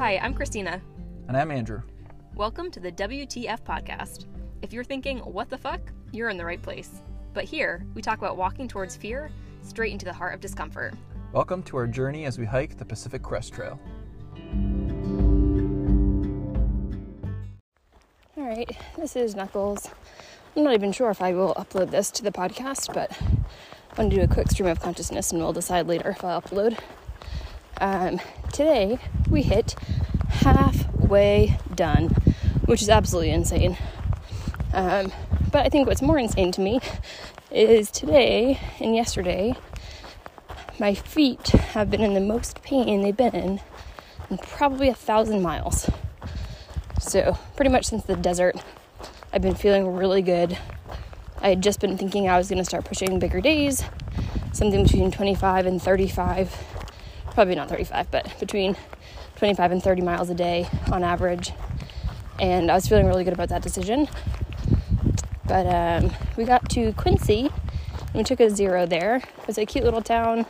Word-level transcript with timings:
Hi, 0.00 0.16
I'm 0.16 0.32
Christina. 0.32 0.80
And 1.28 1.36
I'm 1.36 1.50
Andrew. 1.50 1.82
Welcome 2.34 2.70
to 2.70 2.80
the 2.80 2.90
WTF 2.90 3.60
podcast. 3.64 4.24
If 4.62 4.72
you're 4.72 4.82
thinking, 4.82 5.18
what 5.18 5.50
the 5.50 5.58
fuck, 5.58 5.92
you're 6.10 6.30
in 6.30 6.38
the 6.38 6.44
right 6.46 6.62
place. 6.62 7.02
But 7.34 7.44
here, 7.44 7.84
we 7.92 8.00
talk 8.00 8.16
about 8.16 8.38
walking 8.38 8.66
towards 8.66 8.96
fear 8.96 9.30
straight 9.60 9.92
into 9.92 10.06
the 10.06 10.12
heart 10.14 10.32
of 10.32 10.40
discomfort. 10.40 10.94
Welcome 11.34 11.62
to 11.64 11.76
our 11.76 11.86
journey 11.86 12.24
as 12.24 12.38
we 12.38 12.46
hike 12.46 12.78
the 12.78 12.84
Pacific 12.86 13.22
Crest 13.22 13.52
Trail. 13.52 13.78
All 18.38 18.48
right, 18.48 18.74
this 18.96 19.16
is 19.16 19.34
Knuckles. 19.34 19.86
I'm 20.56 20.64
not 20.64 20.72
even 20.72 20.92
sure 20.92 21.10
if 21.10 21.20
I 21.20 21.34
will 21.34 21.52
upload 21.56 21.90
this 21.90 22.10
to 22.12 22.22
the 22.22 22.32
podcast, 22.32 22.94
but 22.94 23.14
I'm 23.20 23.96
going 23.96 24.08
to 24.08 24.16
do 24.16 24.22
a 24.22 24.28
quick 24.28 24.50
stream 24.50 24.70
of 24.70 24.80
consciousness 24.80 25.30
and 25.30 25.42
we'll 25.42 25.52
decide 25.52 25.88
later 25.88 26.08
if 26.08 26.24
I'll 26.24 26.40
upload. 26.40 26.78
Um, 27.82 28.18
today, 28.52 28.98
we 29.28 29.42
hit 29.42 29.74
halfway 30.28 31.58
done, 31.74 32.08
which 32.64 32.82
is 32.82 32.88
absolutely 32.88 33.30
insane. 33.30 33.76
Um, 34.72 35.12
but 35.50 35.66
I 35.66 35.68
think 35.68 35.88
what's 35.88 36.02
more 36.02 36.18
insane 36.18 36.52
to 36.52 36.60
me 36.60 36.80
is 37.50 37.90
today 37.90 38.60
and 38.78 38.94
yesterday, 38.94 39.54
my 40.78 40.94
feet 40.94 41.48
have 41.48 41.90
been 41.90 42.00
in 42.00 42.14
the 42.14 42.20
most 42.20 42.62
pain 42.62 43.02
they've 43.02 43.16
been 43.16 43.34
in 43.34 43.60
in 44.30 44.38
probably 44.38 44.88
a 44.88 44.94
thousand 44.94 45.42
miles. 45.42 45.90
So, 47.00 47.36
pretty 47.56 47.70
much 47.70 47.86
since 47.86 48.04
the 48.04 48.16
desert, 48.16 48.56
I've 49.32 49.42
been 49.42 49.54
feeling 49.54 49.94
really 49.94 50.22
good. 50.22 50.56
I 51.40 51.50
had 51.50 51.62
just 51.62 51.80
been 51.80 51.96
thinking 51.96 52.28
I 52.28 52.36
was 52.38 52.48
going 52.48 52.58
to 52.58 52.64
start 52.64 52.84
pushing 52.84 53.18
bigger 53.18 53.40
days, 53.40 53.82
something 54.52 54.84
between 54.84 55.10
25 55.10 55.66
and 55.66 55.82
35, 55.82 56.54
probably 57.40 57.54
not 57.54 57.70
35, 57.70 58.10
but 58.10 58.38
between 58.38 58.76
25 59.36 59.72
and 59.72 59.82
30 59.82 60.02
miles 60.02 60.28
a 60.28 60.34
day 60.34 60.68
on 60.92 61.02
average. 61.02 61.52
And 62.38 62.70
I 62.70 62.74
was 62.74 62.86
feeling 62.86 63.06
really 63.06 63.24
good 63.24 63.32
about 63.32 63.48
that 63.48 63.62
decision. 63.62 64.10
But 65.46 65.66
um, 65.66 66.12
we 66.36 66.44
got 66.44 66.68
to 66.68 66.92
Quincy 66.92 67.48
and 67.48 68.14
we 68.14 68.24
took 68.24 68.40
a 68.40 68.50
zero 68.50 68.84
there. 68.84 69.16
It 69.16 69.46
was 69.46 69.56
a 69.56 69.64
cute 69.64 69.84
little 69.84 70.02
town. 70.02 70.44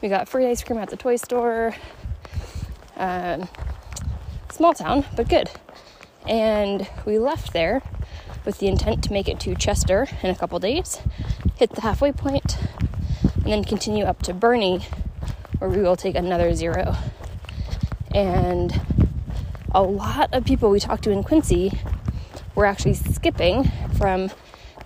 We 0.00 0.08
got 0.08 0.28
free 0.28 0.46
ice 0.46 0.62
cream 0.62 0.78
at 0.78 0.88
the 0.88 0.96
toy 0.96 1.16
store. 1.16 1.74
Um, 2.96 3.48
small 4.52 4.72
town, 4.72 5.06
but 5.16 5.28
good. 5.28 5.50
And 6.28 6.88
we 7.04 7.18
left 7.18 7.52
there 7.52 7.82
with 8.44 8.58
the 8.58 8.68
intent 8.68 9.02
to 9.02 9.12
make 9.12 9.28
it 9.28 9.40
to 9.40 9.56
Chester 9.56 10.06
in 10.22 10.30
a 10.30 10.36
couple 10.36 10.60
days, 10.60 11.00
hit 11.56 11.70
the 11.70 11.80
halfway 11.80 12.12
point, 12.12 12.56
and 13.24 13.46
then 13.46 13.64
continue 13.64 14.04
up 14.04 14.22
to 14.22 14.32
Burney, 14.32 14.86
where 15.60 15.68
we 15.68 15.82
will 15.82 15.94
take 15.94 16.16
another 16.16 16.54
zero. 16.54 16.96
And 18.14 18.80
a 19.72 19.82
lot 19.82 20.32
of 20.32 20.44
people 20.44 20.70
we 20.70 20.80
talked 20.80 21.04
to 21.04 21.10
in 21.10 21.22
Quincy 21.22 21.78
were 22.54 22.64
actually 22.64 22.94
skipping 22.94 23.70
from 23.96 24.30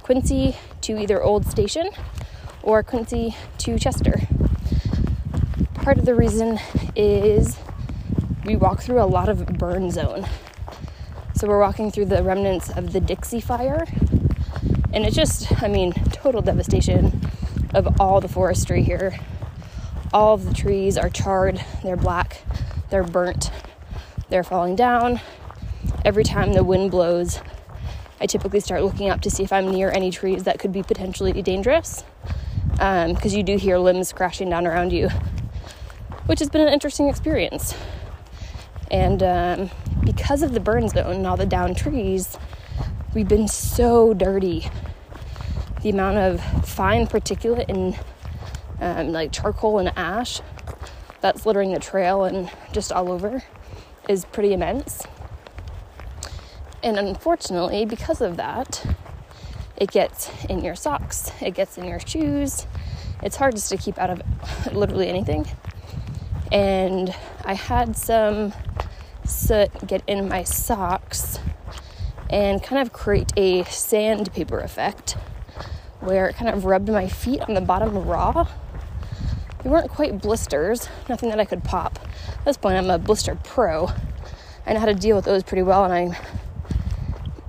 Quincy 0.03 0.57
to 0.83 0.99
either 0.99 1.23
Old 1.23 1.47
Station 1.47 1.91
or 2.63 2.83
Quincy 2.83 3.37
to 3.59 3.79
Chester. 3.79 4.21
Part 5.75 5.99
of 5.99 6.07
the 6.07 6.15
reason 6.15 6.59
is 6.97 7.57
we 8.45 8.57
walk 8.57 8.83
through 8.83 9.01
a 9.01 9.07
lot 9.07 9.29
of 9.29 9.47
burn 9.47 9.93
zone. 9.93 10.27
So 11.37 11.47
we're 11.47 11.61
walking 11.61 11.93
through 11.93 12.07
the 12.07 12.23
remnants 12.23 12.69
of 12.71 12.93
the 12.93 13.01
Dixie 13.01 13.41
Fire. 13.41 13.87
And 14.93 15.07
it's 15.07 15.15
just, 15.15 15.63
I 15.63 15.69
mean, 15.69 15.93
total 16.11 16.43
devastation 16.43 17.21
of 17.75 18.01
all 18.01 18.21
the 18.21 18.29
forestry 18.29 18.83
here. 18.83 19.19
All 20.15 20.33
of 20.35 20.45
the 20.45 20.55
trees 20.55 20.97
are 20.97 21.11
charred, 21.11 21.61
they're 21.83 21.97
black, 21.97 22.41
they're 22.89 23.03
burnt, 23.03 23.51
they're 24.29 24.45
falling 24.45 24.77
down. 24.77 25.21
Every 26.05 26.23
time 26.23 26.53
the 26.53 26.63
wind 26.63 26.93
blows, 26.93 27.41
I 28.21 28.27
typically 28.27 28.61
start 28.61 28.85
looking 28.85 29.11
up 29.11 29.23
to 29.23 29.31
see 29.31 29.43
if 29.43 29.53
I'm 29.53 29.73
near 29.73 29.91
any 29.91 30.13
trees 30.13 30.45
that 30.45 30.61
could 30.61 30.71
be 30.71 30.85
potentially 30.85 31.43
dangerous. 31.43 32.05
Because 32.71 33.33
um, 33.33 33.37
you 33.37 33.43
do 33.43 33.57
hear 33.57 33.77
limbs 33.79 34.13
crashing 34.13 34.49
down 34.51 34.69
around 34.69 34.93
you, 34.93 35.09
which 36.27 36.39
has 36.39 36.49
been 36.49 36.61
an 36.61 36.73
interesting 36.73 37.09
experience. 37.09 37.75
And 38.93 39.21
um, 39.21 39.71
because 40.05 40.45
of 40.45 40.53
the 40.53 40.61
burn 40.61 40.89
zone 40.91 41.17
and 41.17 41.27
all 41.27 41.37
the 41.37 41.45
down 41.45 41.75
trees, 41.75 42.39
we've 43.15 43.27
been 43.27 43.49
so 43.49 44.15
dirty. 44.15 44.71
The 45.83 45.91
amount 45.91 46.19
of 46.19 46.41
fine 46.65 47.09
particulate 47.09 47.69
and 47.69 47.99
um, 48.81 49.13
like 49.13 49.33
charcoal 49.33 49.79
and 49.79 49.93
ash 49.97 50.41
that's 51.21 51.47
littering 51.47 51.73
the 51.73 51.81
trail 51.81 52.25
and 52.25 52.51
just 52.73 52.93
all 52.93 53.11
over 53.11 53.43
is 54.09 54.25
pretty 54.27 54.53
immense. 54.53 55.05
And 56.83 56.99
unfortunately, 56.99 57.87
because 57.87 58.21
of 58.21 58.37
that, 58.37 58.85
it 59.77 59.91
gets 59.91 60.31
in 60.51 60.63
your 60.63 60.75
socks, 60.75 61.33
it 61.41 61.55
gets 61.55 61.79
in 61.79 61.85
your 61.85 62.01
shoes. 62.01 62.67
It's 63.23 63.37
hard 63.37 63.55
just 63.55 63.71
to 63.71 63.79
keep 63.79 63.99
out 63.99 64.11
of 64.11 64.23
literally 64.73 65.09
anything. 65.09 65.47
And 66.53 67.15
I 67.45 67.55
had 67.55 67.97
some 67.97 68.53
soot 69.25 69.71
get 69.87 70.03
in 70.07 70.29
my 70.29 70.45
socks 70.45 71.39
and 72.29 72.63
kind 72.63 72.83
of 72.83 72.93
create 72.93 73.33
a 73.37 73.65
sandpaper 73.65 74.61
effect 74.61 75.13
where 76.01 76.29
it 76.29 76.37
kind 76.37 76.51
of 76.51 76.65
rubbed 76.65 76.89
my 76.89 77.09
feet 77.09 77.41
on 77.41 77.55
the 77.55 77.61
bottom 77.61 77.97
raw. 78.07 78.47
They 79.65 79.71
weren't 79.71 79.91
quite 79.91 80.21
blisters, 80.21 80.89
nothing 81.09 81.31
that 81.31 81.41
I 81.41 81.45
could 81.45 81.65
pop. 81.65 81.99
At 82.29 82.45
this 82.45 82.57
point, 82.57 82.77
I'm 82.77 82.89
a 82.91 82.99
blister 82.99 83.35
pro. 83.35 83.89
I 84.67 84.75
know 84.75 84.79
how 84.79 84.87
to 84.87 84.95
deal 84.95 85.17
with 85.17 85.25
those 85.25 85.43
pretty 85.43 85.63
well, 85.63 85.85
and 85.85 85.93
I 85.93 86.19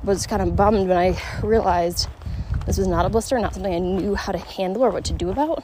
was 0.03 0.25
kind 0.25 0.41
of 0.41 0.55
bummed 0.55 0.87
when 0.87 0.97
I 0.97 1.21
realized 1.43 2.07
this 2.65 2.79
was 2.79 2.87
not 2.87 3.05
a 3.05 3.09
blister, 3.09 3.37
not 3.37 3.53
something 3.53 3.75
I 3.75 3.79
knew 3.79 4.15
how 4.15 4.31
to 4.31 4.39
handle 4.39 4.83
or 4.83 4.89
what 4.89 5.05
to 5.05 5.13
do 5.13 5.29
about 5.29 5.63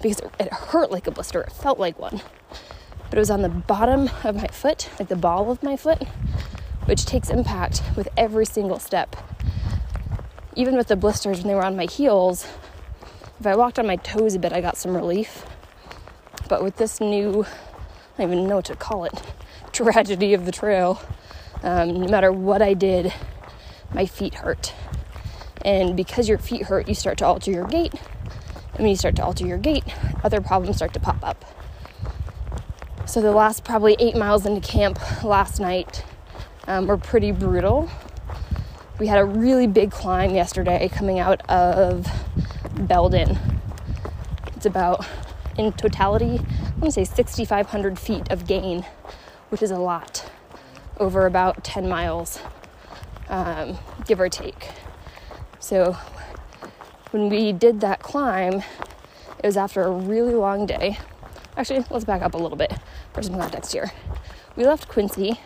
because 0.00 0.20
it 0.38 0.52
hurt 0.52 0.92
like 0.92 1.08
a 1.08 1.10
blister, 1.10 1.40
it 1.40 1.52
felt 1.52 1.80
like 1.80 1.98
one 1.98 2.20
but 3.08 3.18
it 3.18 3.20
was 3.20 3.30
on 3.30 3.42
the 3.42 3.48
bottom 3.48 4.10
of 4.24 4.36
my 4.36 4.46
foot, 4.48 4.88
like 4.98 5.08
the 5.08 5.16
ball 5.16 5.50
of 5.50 5.62
my 5.62 5.76
foot, 5.76 6.02
which 6.86 7.06
takes 7.06 7.30
impact 7.30 7.82
with 7.96 8.08
every 8.16 8.46
single 8.46 8.78
step. 8.78 9.16
Even 10.54 10.76
with 10.76 10.88
the 10.88 10.96
blisters 10.96 11.38
when 11.38 11.48
they 11.48 11.54
were 11.54 11.64
on 11.64 11.76
my 11.76 11.84
heels, 11.84 12.46
if 13.38 13.46
I 13.46 13.54
walked 13.54 13.78
on 13.78 13.86
my 13.86 13.96
toes 13.96 14.34
a 14.34 14.38
bit, 14.38 14.52
I 14.52 14.60
got 14.60 14.76
some 14.76 14.94
relief. 14.94 15.44
But 16.48 16.62
with 16.62 16.76
this 16.76 17.00
new, 17.00 17.44
I 17.44 18.22
don't 18.22 18.32
even 18.32 18.48
know 18.48 18.56
what 18.56 18.66
to 18.66 18.76
call 18.76 19.04
it, 19.04 19.22
tragedy 19.72 20.32
of 20.32 20.46
the 20.46 20.52
trail, 20.52 21.00
um, 21.62 22.00
no 22.00 22.08
matter 22.08 22.32
what 22.32 22.62
I 22.62 22.74
did, 22.74 23.12
my 23.92 24.06
feet 24.06 24.34
hurt. 24.34 24.72
And 25.62 25.96
because 25.96 26.28
your 26.28 26.38
feet 26.38 26.62
hurt, 26.62 26.88
you 26.88 26.94
start 26.94 27.18
to 27.18 27.26
alter 27.26 27.50
your 27.50 27.66
gait. 27.66 27.92
And 27.92 28.78
when 28.78 28.88
you 28.88 28.96
start 28.96 29.16
to 29.16 29.24
alter 29.24 29.46
your 29.46 29.58
gait, 29.58 29.84
other 30.22 30.40
problems 30.40 30.76
start 30.76 30.92
to 30.94 31.00
pop 31.00 31.22
up. 31.22 31.44
So 33.06 33.20
the 33.20 33.32
last 33.32 33.64
probably 33.64 33.96
eight 33.98 34.16
miles 34.16 34.46
into 34.46 34.66
camp 34.66 35.24
last 35.24 35.60
night 35.60 36.04
um, 36.66 36.86
were 36.86 36.98
pretty 36.98 37.32
brutal. 37.32 37.90
We 38.98 39.08
had 39.08 39.18
a 39.18 39.24
really 39.24 39.66
big 39.66 39.90
climb 39.90 40.34
yesterday 40.34 40.88
coming 40.88 41.18
out 41.18 41.48
of 41.50 42.06
Belden. 42.76 43.38
It's 44.54 44.66
about, 44.66 45.06
in 45.56 45.72
totality, 45.72 46.38
I 46.38 46.78
want 46.78 46.84
to 46.84 46.92
say 46.92 47.04
6,500 47.04 47.98
feet 47.98 48.30
of 48.30 48.46
gain, 48.46 48.84
which 49.48 49.62
is 49.62 49.70
a 49.70 49.78
lot, 49.78 50.30
over 50.98 51.26
about 51.26 51.64
10 51.64 51.88
miles, 51.88 52.40
um, 53.28 53.78
give 54.06 54.20
or 54.20 54.28
take. 54.28 54.70
So 55.58 55.96
when 57.10 57.28
we 57.28 57.52
did 57.52 57.80
that 57.80 58.00
climb, 58.02 58.62
it 59.38 59.46
was 59.46 59.56
after 59.56 59.82
a 59.82 59.90
really 59.90 60.34
long 60.34 60.66
day. 60.66 60.98
Actually, 61.56 61.84
let's 61.90 62.04
back 62.04 62.22
up 62.22 62.34
a 62.34 62.38
little 62.38 62.58
bit 62.58 62.72
for 63.12 63.22
some 63.22 63.38
context 63.38 63.72
here. 63.72 63.90
We 64.54 64.64
left 64.64 64.88
Quincy, 64.88 65.40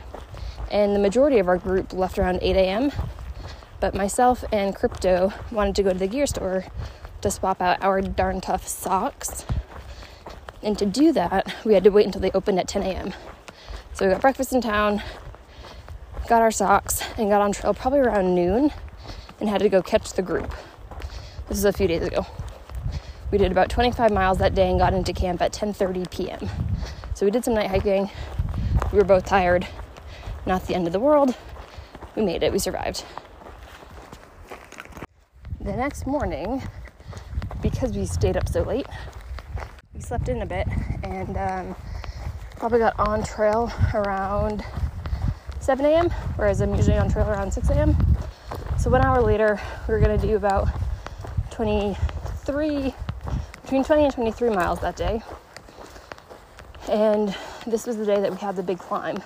and 0.70 0.94
the 0.94 1.00
majority 1.00 1.38
of 1.38 1.48
our 1.48 1.58
group 1.58 1.92
left 1.92 2.18
around 2.18 2.40
8 2.42 2.56
a.m. 2.56 2.92
But 3.80 3.94
myself 3.94 4.44
and 4.52 4.74
Crypto 4.74 5.32
wanted 5.50 5.74
to 5.76 5.82
go 5.82 5.92
to 5.92 5.98
the 5.98 6.06
gear 6.06 6.26
store 6.26 6.64
to 7.22 7.30
swap 7.30 7.60
out 7.60 7.82
our 7.82 8.00
darn 8.00 8.40
tough 8.40 8.66
socks. 8.66 9.44
And 10.62 10.78
to 10.78 10.86
do 10.86 11.12
that, 11.12 11.54
we 11.64 11.74
had 11.74 11.84
to 11.84 11.90
wait 11.90 12.06
until 12.06 12.20
they 12.20 12.30
opened 12.32 12.58
at 12.58 12.68
10 12.68 12.82
a.m. 12.82 13.14
So 13.92 14.06
we 14.06 14.12
got 14.12 14.20
breakfast 14.20 14.52
in 14.52 14.60
town, 14.60 15.02
got 16.28 16.42
our 16.42 16.50
socks, 16.50 17.02
and 17.16 17.28
got 17.28 17.40
on 17.40 17.52
trail 17.52 17.74
probably 17.74 18.00
around 18.00 18.34
noon 18.34 18.70
and 19.40 19.48
had 19.48 19.60
to 19.62 19.68
go 19.68 19.82
catch 19.82 20.12
the 20.12 20.22
group. 20.22 20.54
This 21.48 21.58
is 21.58 21.64
a 21.64 21.72
few 21.72 21.88
days 21.88 22.02
ago. 22.02 22.26
We 23.30 23.38
did 23.38 23.52
about 23.52 23.70
25 23.70 24.10
miles 24.10 24.38
that 24.38 24.54
day 24.54 24.70
and 24.70 24.78
got 24.78 24.92
into 24.92 25.12
camp 25.12 25.40
at 25.40 25.52
10:30 25.52 26.10
p.m. 26.10 26.48
So 27.14 27.24
we 27.24 27.30
did 27.30 27.44
some 27.44 27.54
night 27.54 27.70
hiking. 27.70 28.10
We 28.92 28.98
were 28.98 29.04
both 29.04 29.24
tired. 29.24 29.66
Not 30.46 30.66
the 30.66 30.74
end 30.74 30.86
of 30.86 30.92
the 30.92 31.00
world. 31.00 31.36
We 32.16 32.22
made 32.22 32.42
it. 32.42 32.52
We 32.52 32.58
survived. 32.58 33.04
The 35.60 35.72
next 35.72 36.06
morning, 36.06 36.62
because 37.62 37.96
we 37.96 38.06
stayed 38.06 38.36
up 38.36 38.48
so 38.48 38.62
late, 38.62 38.86
we 39.94 40.00
slept 40.00 40.28
in 40.28 40.42
a 40.42 40.46
bit 40.46 40.66
and 41.02 41.36
um, 41.36 41.76
Probably 42.60 42.80
got 42.80 43.00
on 43.00 43.24
trail 43.24 43.72
around 43.94 44.62
7 45.60 45.82
a.m., 45.86 46.10
whereas 46.36 46.60
I'm 46.60 46.74
usually 46.74 46.98
on 46.98 47.10
trail 47.10 47.26
around 47.26 47.50
6 47.54 47.70
a.m. 47.70 47.96
So 48.78 48.90
one 48.90 49.02
hour 49.02 49.22
later, 49.22 49.58
we 49.88 49.94
are 49.94 49.98
gonna 49.98 50.18
do 50.18 50.36
about 50.36 50.68
23, 51.52 52.94
between 53.62 53.82
20 53.82 54.04
and 54.04 54.12
23 54.12 54.50
miles 54.50 54.78
that 54.80 54.94
day. 54.94 55.22
And 56.90 57.34
this 57.66 57.86
was 57.86 57.96
the 57.96 58.04
day 58.04 58.20
that 58.20 58.30
we 58.30 58.36
had 58.36 58.56
the 58.56 58.62
big 58.62 58.78
climb. 58.78 59.22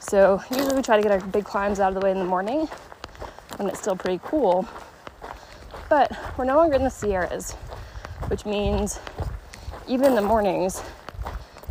So 0.00 0.42
usually 0.50 0.74
we 0.74 0.80
try 0.80 0.96
to 0.96 1.02
get 1.02 1.12
our 1.12 1.20
big 1.20 1.44
climbs 1.44 1.80
out 1.80 1.88
of 1.88 1.94
the 1.96 2.00
way 2.00 2.12
in 2.12 2.18
the 2.18 2.24
morning 2.24 2.66
when 3.58 3.68
it's 3.68 3.78
still 3.78 3.94
pretty 3.94 4.20
cool. 4.24 4.66
But 5.88 6.12
we're 6.36 6.44
no 6.44 6.56
longer 6.56 6.76
in 6.76 6.84
the 6.84 6.90
Sierras, 6.90 7.52
which 8.28 8.44
means 8.44 9.00
even 9.86 10.06
in 10.08 10.14
the 10.14 10.22
mornings, 10.22 10.82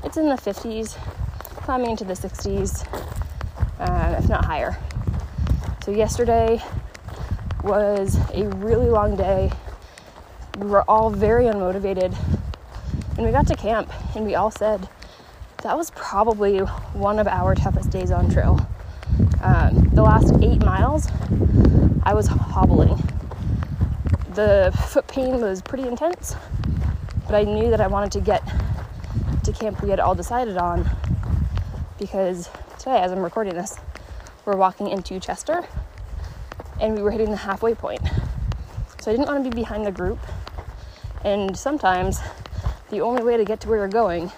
it's 0.04 0.18
in 0.18 0.28
the 0.28 0.36
50s, 0.36 0.96
climbing 1.58 1.92
into 1.92 2.04
the 2.04 2.14
60s, 2.14 2.86
uh, 3.80 4.16
if 4.18 4.28
not 4.28 4.46
higher. 4.46 4.78
So 5.84 5.92
yesterday 5.92 6.62
was 7.64 8.18
a 8.34 8.48
really 8.58 8.90
long 8.90 9.16
day. 9.16 9.52
We 10.58 10.68
were 10.68 10.84
all 10.90 11.10
very 11.10 11.46
unmotivated. 11.46 12.16
And 13.18 13.26
we 13.26 13.32
got 13.32 13.48
to 13.48 13.56
camp 13.56 13.92
and 14.16 14.26
we 14.26 14.36
all 14.36 14.52
said 14.52 14.88
that 15.64 15.78
was 15.78 15.92
probably 15.92 16.60
one 16.60 17.20
of 17.20 17.28
our 17.28 17.56
toughest 17.56 17.90
days 17.90 18.12
on 18.12 18.30
trail. 18.32 18.68
Um, 19.42 19.90
the 19.94 20.02
last 20.02 20.34
eight 20.42 20.64
miles, 20.64 21.08
I 22.04 22.14
was 22.14 22.28
hobbling. 22.28 22.98
The 24.38 24.72
foot 24.90 25.08
pain 25.08 25.42
was 25.42 25.64
pretty 25.64 25.88
intense, 25.88 26.36
but 27.26 27.34
I 27.34 27.42
knew 27.42 27.72
that 27.72 27.82
I 27.82 27.88
wanted 27.88 28.12
to 28.12 28.20
get 28.20 28.44
to 29.46 29.52
camp 29.52 29.82
we 29.82 29.90
had 29.90 30.00
all 30.00 30.14
decided 30.14 30.58
on 30.58 30.88
because 31.98 32.48
today, 32.78 33.00
as 33.00 33.12
I'm 33.12 33.24
recording 33.24 33.56
this, 33.56 33.80
we're 34.46 34.56
walking 34.56 34.90
into 34.90 35.20
Chester 35.20 35.66
and 36.80 36.96
we 36.96 37.02
were 37.02 37.10
hitting 37.10 37.32
the 37.32 37.38
halfway 37.38 37.74
point. 37.74 38.02
So 39.00 39.10
I 39.10 39.16
didn't 39.16 39.26
want 39.26 39.44
to 39.44 39.50
be 39.50 39.56
behind 39.56 39.88
the 39.88 39.92
group. 39.92 40.20
And 41.24 41.58
sometimes 41.58 42.20
the 42.92 43.02
only 43.02 43.24
way 43.24 43.38
to 43.38 43.44
get 43.44 43.60
to 43.62 43.68
where 43.68 43.80
you're 43.80 43.88
going 43.88 44.32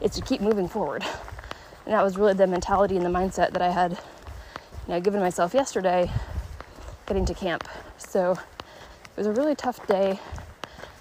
is 0.00 0.12
to 0.12 0.22
keep 0.22 0.40
moving 0.40 0.66
forward. 0.66 1.04
And 1.84 1.92
that 1.92 2.02
was 2.02 2.16
really 2.16 2.32
the 2.32 2.46
mentality 2.46 2.96
and 2.96 3.04
the 3.04 3.10
mindset 3.10 3.52
that 3.52 3.60
I 3.60 3.68
had 3.68 3.92
you 3.92 4.94
know, 4.94 5.00
given 5.00 5.20
myself 5.20 5.52
yesterday 5.52 6.10
getting 7.06 7.26
to 7.26 7.34
camp. 7.34 7.68
So 7.98 8.38
it 9.16 9.20
was 9.20 9.26
a 9.26 9.32
really 9.32 9.54
tough 9.54 9.86
day. 9.86 10.20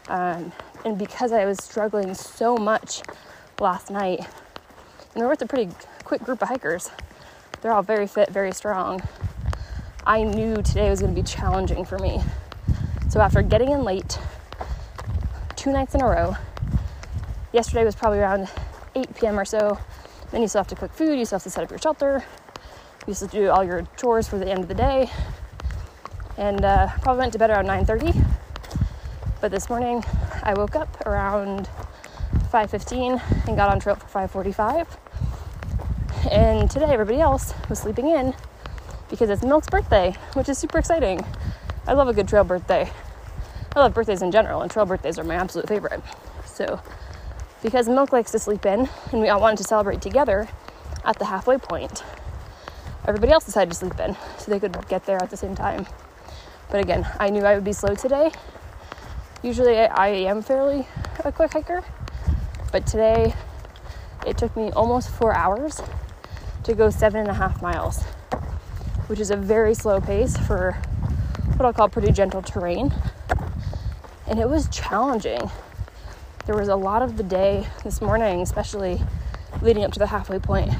Um, 0.07 0.53
and 0.85 0.97
because 0.97 1.33
I 1.33 1.43
was 1.43 1.61
struggling 1.61 2.13
so 2.13 2.55
much 2.55 3.01
last 3.59 3.91
night, 3.91 4.19
and 5.13 5.23
we're 5.23 5.29
with 5.29 5.41
a 5.41 5.45
pretty 5.45 5.69
quick 6.05 6.23
group 6.23 6.41
of 6.41 6.47
hikers, 6.47 6.89
they're 7.61 7.73
all 7.73 7.83
very 7.83 8.07
fit, 8.07 8.29
very 8.29 8.53
strong. 8.53 9.01
I 10.05 10.23
knew 10.23 10.55
today 10.61 10.89
was 10.89 11.01
going 11.01 11.13
to 11.13 11.21
be 11.21 11.27
challenging 11.27 11.83
for 11.83 11.99
me. 11.99 12.21
So 13.09 13.19
after 13.19 13.41
getting 13.41 13.71
in 13.71 13.83
late 13.83 14.17
two 15.57 15.73
nights 15.73 15.93
in 15.93 16.01
a 16.01 16.05
row, 16.05 16.35
yesterday 17.51 17.83
was 17.83 17.95
probably 17.95 18.19
around 18.19 18.47
8 18.95 19.13
p.m. 19.15 19.37
or 19.37 19.45
so. 19.45 19.77
Then 20.31 20.41
you 20.41 20.47
still 20.47 20.59
have 20.59 20.67
to 20.67 20.75
cook 20.75 20.93
food, 20.93 21.19
you 21.19 21.25
still 21.25 21.39
have 21.39 21.43
to 21.43 21.49
set 21.49 21.65
up 21.65 21.69
your 21.69 21.79
shelter, 21.79 22.23
you 23.07 23.13
still 23.13 23.27
have 23.27 23.33
to 23.33 23.39
do 23.39 23.49
all 23.49 23.63
your 23.63 23.85
chores 23.97 24.27
for 24.27 24.37
the 24.37 24.47
end 24.47 24.61
of 24.61 24.69
the 24.69 24.75
day. 24.75 25.09
And 26.37 26.65
uh, 26.65 26.89
probably 27.01 27.19
went 27.19 27.33
to 27.33 27.39
bed 27.39 27.49
around 27.49 27.65
9:30. 27.65 28.25
But 29.41 29.51
this 29.51 29.69
morning 29.69 30.03
I 30.43 30.53
woke 30.53 30.75
up 30.75 31.05
around 31.05 31.69
5:15 32.51 33.21
and 33.47 33.55
got 33.55 33.69
on 33.69 33.79
trail 33.79 33.95
for 33.95 34.27
5:45. 34.27 34.87
And 36.31 36.69
today 36.69 36.87
everybody 36.91 37.21
else 37.21 37.53
was 37.69 37.79
sleeping 37.79 38.09
in 38.09 38.33
because 39.09 39.29
it's 39.29 39.43
Milk's 39.43 39.69
birthday, 39.69 40.15
which 40.33 40.49
is 40.49 40.57
super 40.57 40.79
exciting. 40.79 41.23
I 41.87 41.93
love 41.93 42.07
a 42.07 42.13
good 42.13 42.27
trail 42.27 42.43
birthday. 42.43 42.89
I 43.75 43.79
love 43.79 43.93
birthdays 43.93 44.21
in 44.21 44.31
general, 44.31 44.61
and 44.61 44.71
trail 44.71 44.85
birthdays 44.85 45.19
are 45.19 45.23
my 45.23 45.35
absolute 45.35 45.67
favorite. 45.67 46.01
So, 46.45 46.81
because 47.61 47.87
Milk 47.87 48.11
likes 48.11 48.31
to 48.31 48.39
sleep 48.39 48.65
in, 48.65 48.89
and 49.11 49.21
we 49.21 49.29
all 49.29 49.39
wanted 49.39 49.57
to 49.57 49.63
celebrate 49.63 50.01
together 50.01 50.47
at 51.03 51.19
the 51.19 51.25
halfway 51.25 51.57
point, 51.57 52.03
everybody 53.05 53.31
else 53.31 53.45
decided 53.45 53.71
to 53.71 53.75
sleep 53.75 53.99
in 53.99 54.15
so 54.37 54.49
they 54.49 54.59
could 54.59 54.87
get 54.87 55.05
there 55.05 55.21
at 55.21 55.29
the 55.29 55.37
same 55.37 55.55
time. 55.55 55.85
But 56.69 56.79
again, 56.81 57.07
I 57.19 57.29
knew 57.29 57.43
I 57.43 57.55
would 57.55 57.63
be 57.63 57.73
slow 57.73 57.95
today. 57.95 58.31
Usually, 59.43 59.77
I 59.77 60.07
am 60.07 60.41
fairly 60.41 60.87
a 61.23 61.31
quick 61.31 61.53
hiker, 61.53 61.83
but 62.71 62.87
today 62.87 63.35
it 64.25 64.37
took 64.37 64.55
me 64.57 64.71
almost 64.71 65.09
four 65.09 65.35
hours 65.35 65.81
to 66.63 66.73
go 66.73 66.89
seven 66.89 67.21
and 67.21 67.29
a 67.29 67.33
half 67.33 67.61
miles, 67.61 68.01
which 69.07 69.19
is 69.19 69.29
a 69.29 69.37
very 69.37 69.75
slow 69.75 70.01
pace 70.01 70.35
for 70.35 70.73
what 71.57 71.65
I'll 71.65 71.73
call 71.73 71.89
pretty 71.89 72.11
gentle 72.11 72.41
terrain. 72.41 72.93
And 74.27 74.39
it 74.39 74.49
was 74.49 74.67
challenging. 74.69 75.51
There 76.45 76.55
was 76.55 76.67
a 76.67 76.75
lot 76.75 77.01
of 77.01 77.17
the 77.17 77.23
day 77.23 77.67
this 77.83 78.01
morning, 78.01 78.41
especially 78.41 79.01
leading 79.61 79.83
up 79.83 79.91
to 79.93 79.99
the 79.99 80.07
halfway 80.07 80.39
point, 80.39 80.73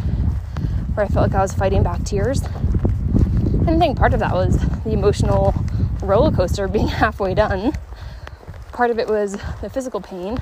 where 0.93 1.05
I 1.05 1.09
felt 1.09 1.29
like 1.29 1.35
I 1.35 1.41
was 1.41 1.53
fighting 1.53 1.83
back 1.83 2.03
tears. 2.03 2.41
And 2.43 3.69
I 3.69 3.77
think 3.77 3.97
part 3.97 4.13
of 4.13 4.19
that 4.19 4.33
was 4.33 4.57
the 4.83 4.91
emotional 4.91 5.53
roller 6.05 6.31
coaster 6.31 6.67
being 6.67 6.87
halfway 7.03 7.33
done. 7.33 7.73
Part 8.71 8.91
of 8.91 8.99
it 8.99 9.07
was 9.07 9.37
the 9.61 9.69
physical 9.69 10.01
pain. 10.01 10.37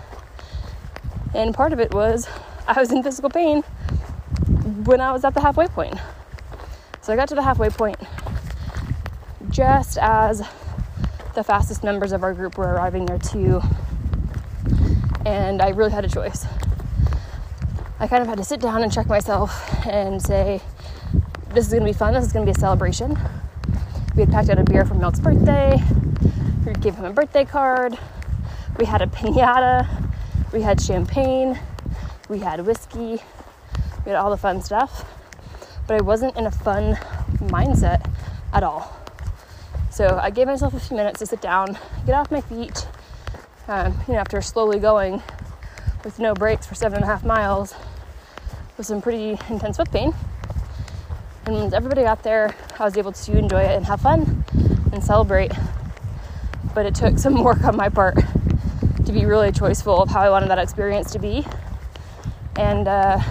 And 1.34 1.54
part 1.54 1.74
of 1.74 1.80
it 1.80 1.94
was 1.94 2.28
I 2.68 2.80
was 2.80 2.92
in 2.92 3.04
physical 3.04 3.30
pain 3.30 3.62
when 4.86 5.02
I 5.02 5.12
was 5.12 5.24
at 5.26 5.34
the 5.34 5.42
halfway 5.42 5.68
point. 5.68 5.96
So 7.02 7.12
I 7.12 7.16
got 7.16 7.28
to 7.30 7.36
the 7.36 7.42
halfway 7.42 7.70
point 7.70 7.98
just 9.50 9.98
as 10.00 10.42
the 11.36 11.44
fastest 11.44 11.84
members 11.84 12.12
of 12.12 12.24
our 12.24 12.34
group 12.34 12.58
were 12.58 12.68
arriving 12.68 13.06
there 13.06 13.20
too. 13.20 13.62
And 15.26 15.62
I 15.62 15.70
really 15.70 15.92
had 15.92 16.06
a 16.06 16.10
choice. 16.10 16.46
I 18.00 18.08
kind 18.08 18.22
of 18.22 18.28
had 18.28 18.38
to 18.38 18.44
sit 18.44 18.60
down 18.60 18.84
and 18.84 18.92
check 18.92 19.08
myself 19.08 19.86
and 19.86 20.22
say, 20.22 20.62
this 21.50 21.68
is 21.68 21.72
going 21.72 21.86
to 21.86 21.90
be 21.90 21.98
fun. 21.98 22.14
This 22.14 22.26
is 22.26 22.34
going 22.34 22.46
to 22.46 22.52
be 22.52 22.56
a 22.56 22.60
celebration. 22.60 23.18
We 24.16 24.22
had 24.22 24.32
packed 24.32 24.50
out 24.50 24.60
a 24.60 24.64
beer 24.64 24.86
for 24.86 24.94
Milk's 24.96 25.20
birthday. 25.20 25.82
We 26.66 26.74
gave 26.74 26.96
him 26.96 27.06
a 27.06 27.14
birthday 27.14 27.46
card. 27.46 27.98
We 28.78 28.86
had 28.86 29.02
a 29.02 29.08
pinata. 29.08 29.88
We 30.52 30.62
had 30.62 30.80
champagne. 30.82 31.60
We 32.30 32.40
had 32.40 32.66
whiskey 32.66 33.22
we 34.06 34.12
had 34.12 34.18
all 34.18 34.30
the 34.30 34.38
fun 34.38 34.62
stuff, 34.62 35.06
but 35.88 35.98
I 35.98 36.02
wasn't 36.02 36.36
in 36.36 36.46
a 36.46 36.52
fun 36.52 36.96
mindset 37.40 38.10
at 38.52 38.64
all. 38.64 38.94
So 39.90 40.20
I 40.22 40.30
gave 40.30 40.48
myself 40.48 40.74
a 40.74 40.80
few 40.80 40.98
minutes 40.98 41.20
to 41.20 41.26
sit 41.26 41.40
down, 41.40 41.78
get 42.06 42.16
off 42.16 42.30
my 42.30 42.42
feet, 42.42 42.86
um, 43.68 43.98
you 44.08 44.14
know, 44.14 44.20
after 44.20 44.42
slowly 44.42 44.80
going 44.80 45.22
with 46.04 46.20
no 46.20 46.34
breaks 46.34 46.66
for 46.66 46.76
seven 46.76 46.98
and 46.98 47.06
a 47.06 47.08
half 47.08 47.24
miles 47.24 47.76
with 48.78 48.86
some 48.86 49.02
pretty 49.02 49.38
intense 49.50 49.78
foot 49.78 49.92
pain. 49.92 50.14
And 51.46 51.74
everybody 51.74 52.04
got 52.04 52.24
there, 52.24 52.54
I 52.80 52.86
was 52.86 52.98
able 52.98 53.12
to 53.12 53.38
enjoy 53.38 53.62
it 53.62 53.76
and 53.76 53.86
have 53.86 54.02
fun 54.02 54.44
and 54.92 55.04
celebrate. 55.04 55.52
But 56.74 56.86
it 56.86 56.96
took 56.96 57.20
some 57.20 57.44
work 57.44 57.64
on 57.64 57.78
my 57.78 57.90
part 57.90 58.18
to 59.06 59.12
be 59.12 59.26
really 59.26 59.52
choiceful 59.52 60.02
of 60.02 60.10
how 60.10 60.22
I 60.22 60.30
wanted 60.30 60.50
that 60.50 60.60
experience 60.60 61.12
to 61.12 61.20
be. 61.20 61.46
And 62.56 62.88
uh, 62.88 63.22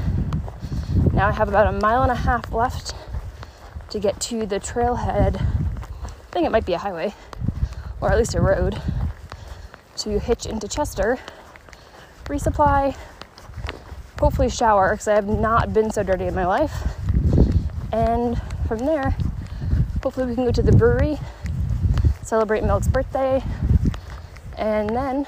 now 1.12 1.28
I 1.28 1.32
have 1.32 1.48
about 1.48 1.66
a 1.66 1.72
mile 1.72 2.02
and 2.02 2.12
a 2.12 2.16
half 2.16 2.52
left 2.52 2.94
to 3.90 3.98
get 3.98 4.20
to 4.20 4.46
the 4.46 4.60
trailhead. 4.60 5.40
I 5.40 6.30
think 6.30 6.46
it 6.46 6.50
might 6.50 6.66
be 6.66 6.72
a 6.74 6.78
highway, 6.78 7.14
or 8.00 8.10
at 8.10 8.18
least 8.18 8.34
a 8.34 8.40
road, 8.40 8.80
to 9.98 10.18
hitch 10.18 10.46
into 10.46 10.68
Chester, 10.68 11.18
resupply, 12.24 12.96
hopefully 14.18 14.48
shower, 14.48 14.92
because 14.92 15.08
I 15.08 15.14
have 15.14 15.28
not 15.28 15.74
been 15.74 15.90
so 15.90 16.02
dirty 16.02 16.26
in 16.26 16.34
my 16.34 16.46
life. 16.46 16.72
And 17.92 18.40
from 18.66 18.78
there, 18.78 19.14
hopefully 20.02 20.26
we 20.26 20.34
can 20.34 20.44
go 20.44 20.50
to 20.50 20.62
the 20.62 20.72
brewery, 20.72 21.18
celebrate 22.22 22.64
Milk's 22.64 22.88
birthday, 22.88 23.42
and 24.58 24.90
then 24.90 25.26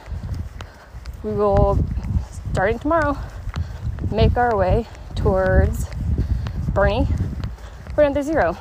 we 1.22 1.32
will, 1.32 1.78
starting 2.52 2.78
tomorrow, 2.78 3.16
make 4.10 4.36
our 4.36 4.56
way 4.56 4.86
towards 5.14 5.86
Burney, 6.72 7.06
we're 7.96 8.02
under 8.02 8.20
zero. 8.20 8.58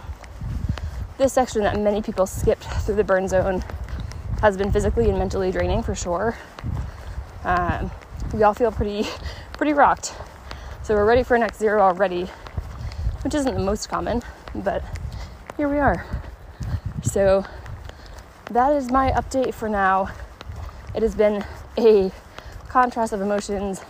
This 1.18 1.34
section 1.34 1.64
that 1.64 1.80
many 1.80 2.02
people 2.02 2.28
skipped 2.28 2.64
through 2.64 2.96
the 2.96 3.04
burn 3.04 3.28
zone 3.28 3.64
has 4.42 4.56
been 4.56 4.72
physically 4.72 5.10
and 5.10 5.18
mentally 5.18 5.52
draining 5.52 5.82
for 5.82 5.96
sure. 5.96 6.38
Um, 7.44 7.90
we 8.34 8.44
all 8.44 8.54
feel 8.54 8.72
pretty, 8.72 9.08
pretty 9.54 9.74
rocked. 9.74 10.14
So 10.84 10.94
we're 10.94 11.06
ready 11.06 11.24
for 11.24 11.38
next 11.40 11.58
zero 11.58 11.82
already, 11.82 12.26
which 13.24 13.34
isn't 13.34 13.56
the 13.56 13.64
most 13.64 13.90
common, 13.90 14.22
but 14.54 14.84
here 15.58 15.70
we 15.70 15.78
are. 15.78 16.06
So 17.04 17.46
that 18.46 18.74
is 18.74 18.90
my 18.90 19.12
update 19.12 19.54
for 19.54 19.70
now. 19.70 20.10
It 20.96 21.04
has 21.04 21.16
been 21.16 21.46
a 21.78 22.12
contrast 22.70 23.14
of 23.14 23.22
emotions, 23.22 23.82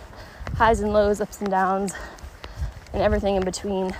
highs 0.56 0.80
and 0.80 0.92
lows, 0.92 1.20
ups 1.20 1.40
and 1.40 1.50
downs 1.50 1.94
and 2.92 3.02
everything 3.02 3.36
in 3.36 3.44
between. 3.44 3.96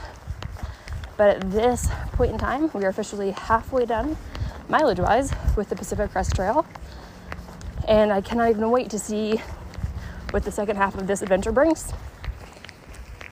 But 1.16 1.36
at 1.36 1.50
this 1.52 1.88
point 2.12 2.32
in 2.32 2.38
time, 2.38 2.70
we 2.74 2.84
are 2.84 2.88
officially 2.88 3.30
halfway 3.30 3.86
done, 3.86 4.16
mileage 4.68 5.00
wise, 5.00 5.32
with 5.56 5.70
the 5.70 5.76
Pacific 5.76 6.10
Crest 6.10 6.34
Trail. 6.34 6.66
And 7.88 8.12
I 8.12 8.20
cannot 8.20 8.50
even 8.50 8.70
wait 8.70 8.90
to 8.90 8.98
see 8.98 9.40
what 10.30 10.44
the 10.44 10.52
second 10.52 10.76
half 10.76 10.96
of 10.96 11.06
this 11.06 11.22
adventure 11.22 11.52
brings. 11.52 11.92